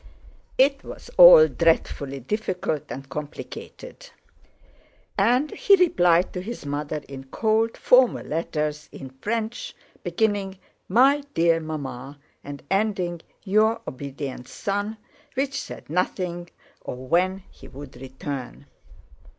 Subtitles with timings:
[0.57, 4.09] It was all dreadfully difficult and complicated;
[5.15, 10.57] and he replied to his mother in cold, formal letters in French, beginning:
[10.89, 14.97] "My dear Mamma," and ending: "Your obedient son,"
[15.35, 16.49] which said nothing
[16.83, 18.65] of when he would return.